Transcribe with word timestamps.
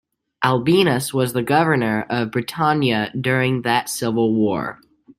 Albinus 0.43 1.13
was 1.13 1.33
the 1.33 1.43
governor 1.43 2.07
of 2.09 2.31
Britannia 2.31 3.11
during 3.15 3.61
that 3.61 3.87
civil 3.87 4.33
war. 4.33 4.79